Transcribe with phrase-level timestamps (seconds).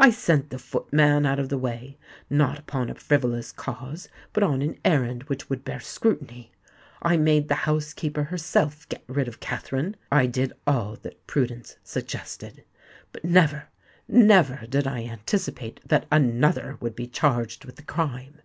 [0.00, 1.96] I sent the footman out of the way,
[2.28, 6.50] not upon a frivolous cause, but on an errand which would bear scrutiny.
[7.02, 9.94] I made the housekeeper herself get rid of Katherine.
[10.10, 12.64] I did all that prudence suggested.
[13.12, 18.42] But never—never did I anticipate that another would be charged with the crime!